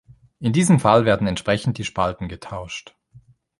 In 0.39 0.51
diesem 0.51 0.79
Fall 0.79 1.05
werden 1.05 1.27
entsprechend 1.27 1.77
die 1.77 1.83
Spalten 1.83 2.27
getauscht. 2.27 2.95